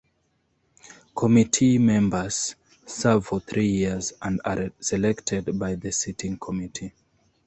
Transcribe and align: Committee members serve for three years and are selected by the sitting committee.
Committee 1.15 1.77
members 1.77 2.55
serve 2.87 3.23
for 3.27 3.39
three 3.39 3.67
years 3.67 4.13
and 4.23 4.41
are 4.43 4.71
selected 4.79 5.59
by 5.59 5.75
the 5.75 5.91
sitting 5.91 6.39
committee. 6.39 6.91